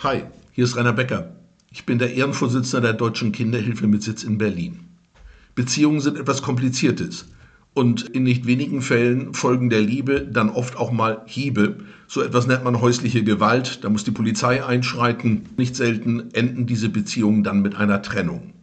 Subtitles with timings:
[0.00, 1.32] Hi, hier ist Rainer Becker.
[1.72, 4.78] Ich bin der Ehrenvorsitzende der Deutschen Kinderhilfe mit Sitz in Berlin.
[5.56, 7.26] Beziehungen sind etwas Kompliziertes
[7.74, 11.78] und in nicht wenigen Fällen folgen der Liebe dann oft auch mal Hiebe.
[12.06, 15.46] So etwas nennt man häusliche Gewalt, da muss die Polizei einschreiten.
[15.56, 18.54] Nicht selten enden diese Beziehungen dann mit einer Trennung.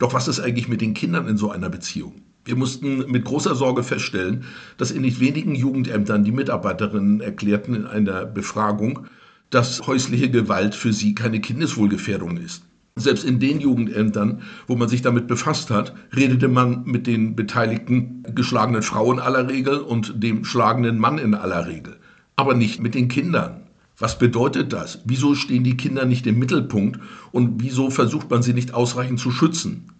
[0.00, 2.14] Doch was ist eigentlich mit den Kindern in so einer Beziehung?
[2.44, 4.42] Wir mussten mit großer Sorge feststellen,
[4.76, 9.06] dass in nicht wenigen Jugendämtern die Mitarbeiterinnen erklärten in einer Befragung,
[9.50, 12.64] dass häusliche Gewalt für sie keine Kindeswohlgefährdung ist.
[12.96, 18.24] Selbst in den Jugendämtern, wo man sich damit befasst hat, redete man mit den beteiligten
[18.34, 21.96] geschlagenen Frauen aller Regel und dem schlagenden Mann in aller Regel,
[22.36, 23.62] aber nicht mit den Kindern.
[23.98, 25.00] Was bedeutet das?
[25.04, 27.00] Wieso stehen die Kinder nicht im Mittelpunkt
[27.32, 29.92] und wieso versucht man sie nicht ausreichend zu schützen?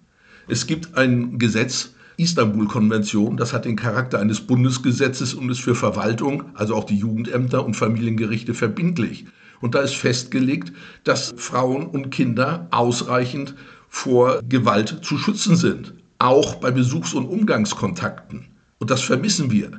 [0.49, 6.45] Es gibt ein Gesetz, Istanbul-Konvention, das hat den Charakter eines Bundesgesetzes und ist für Verwaltung,
[6.55, 9.27] also auch die Jugendämter und Familiengerichte verbindlich.
[9.61, 10.73] Und da ist festgelegt,
[11.05, 13.55] dass Frauen und Kinder ausreichend
[13.89, 18.47] vor Gewalt zu schützen sind, auch bei Besuchs- und Umgangskontakten.
[18.79, 19.73] Und das vermissen wir.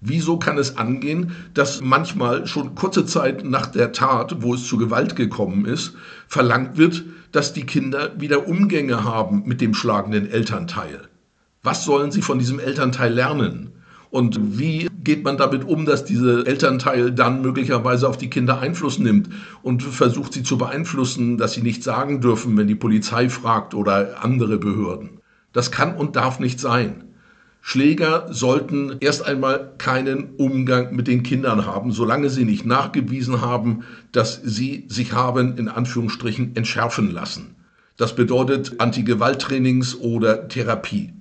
[0.00, 4.76] Wieso kann es angehen, dass manchmal schon kurze Zeit nach der Tat, wo es zu
[4.76, 5.94] Gewalt gekommen ist,
[6.28, 11.08] verlangt wird, dass die Kinder wieder Umgänge haben mit dem schlagenden Elternteil?
[11.62, 13.72] Was sollen sie von diesem Elternteil lernen?
[14.14, 19.00] Und wie geht man damit um, dass dieser Elternteil dann möglicherweise auf die Kinder Einfluss
[19.00, 19.28] nimmt
[19.60, 24.22] und versucht sie zu beeinflussen, dass sie nichts sagen dürfen, wenn die Polizei fragt oder
[24.22, 25.18] andere Behörden?
[25.52, 27.02] Das kann und darf nicht sein.
[27.60, 33.82] Schläger sollten erst einmal keinen Umgang mit den Kindern haben, solange sie nicht nachgewiesen haben,
[34.12, 37.56] dass sie sich haben in Anführungsstrichen entschärfen lassen.
[37.96, 41.14] Das bedeutet Antigewalttrainings oder Therapie.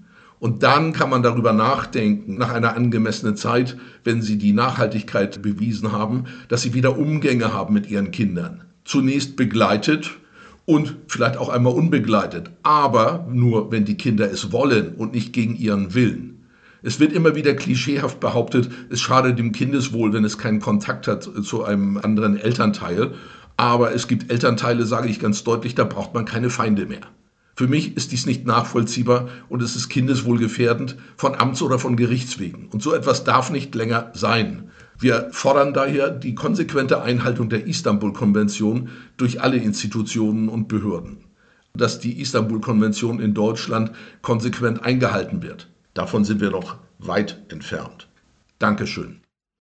[0.43, 5.93] Und dann kann man darüber nachdenken, nach einer angemessenen Zeit, wenn sie die Nachhaltigkeit bewiesen
[5.93, 8.65] haben, dass sie wieder Umgänge haben mit ihren Kindern.
[8.83, 10.11] Zunächst begleitet
[10.65, 15.55] und vielleicht auch einmal unbegleitet, aber nur, wenn die Kinder es wollen und nicht gegen
[15.55, 16.43] ihren Willen.
[16.81, 21.23] Es wird immer wieder klischeehaft behauptet, es schadet dem Kindeswohl, wenn es keinen Kontakt hat
[21.23, 23.13] zu einem anderen Elternteil.
[23.55, 27.07] Aber es gibt Elternteile, sage ich ganz deutlich, da braucht man keine Feinde mehr.
[27.55, 32.67] Für mich ist dies nicht nachvollziehbar und es ist kindeswohlgefährdend von Amts- oder von Gerichtswegen.
[32.69, 34.71] Und so etwas darf nicht länger sein.
[34.97, 41.25] Wir fordern daher die konsequente Einhaltung der Istanbul-Konvention durch alle Institutionen und Behörden.
[41.73, 43.91] Dass die Istanbul-Konvention in Deutschland
[44.21, 45.69] konsequent eingehalten wird.
[45.93, 48.07] Davon sind wir noch weit entfernt.
[48.59, 49.22] Dankeschön.